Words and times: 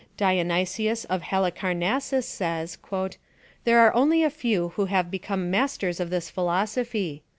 Dionysius 0.17 1.05
of 1.05 1.21
Hallicarnassus 1.21 2.27
says," 2.27 2.79
there 3.65 3.81
are 3.81 3.93
only 3.93 4.23
a 4.23 4.31
few 4.31 4.69
who 4.69 4.85
have 4.85 5.11
become 5.11 5.51
masters 5.51 5.99
of 5.99 6.09
this 6.09 6.27
philosophy. 6.31 7.21